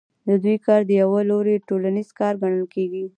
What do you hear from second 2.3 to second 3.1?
ګڼل کېږي